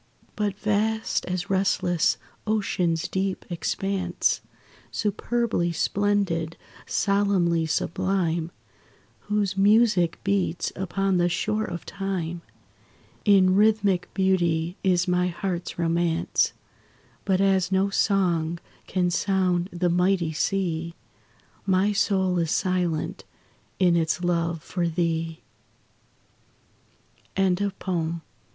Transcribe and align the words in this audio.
But 0.35 0.57
vast 0.57 1.27
as 1.27 1.51
restless 1.51 2.17
ocean's 2.47 3.07
deep 3.07 3.45
expanse, 3.51 4.41
Superbly 4.89 5.71
splendid, 5.71 6.57
solemnly 6.87 7.67
sublime, 7.67 8.49
Whose 9.29 9.55
music 9.55 10.17
beats 10.23 10.71
upon 10.75 11.17
the 11.19 11.29
shore 11.29 11.65
of 11.65 11.85
time 11.85 12.41
In 13.25 13.53
rhythmic 13.55 14.11
beauty, 14.15 14.75
is 14.83 15.07
my 15.07 15.27
heart's 15.27 15.77
romance: 15.77 16.53
But 17.23 17.39
as 17.39 17.71
no 17.71 17.91
song 17.91 18.57
can 18.87 19.11
sound 19.11 19.69
the 19.71 19.87
mighty 19.89 20.33
sea, 20.33 20.95
My 21.67 21.91
soul 21.93 22.39
is 22.39 22.49
silent 22.49 23.23
in 23.77 23.95
its 23.95 24.23
love 24.23 24.63
for 24.63 24.87
thee. 24.89 25.41
LILIES 27.37 27.59
AND 27.61 27.73
POPPIES. 27.77 28.21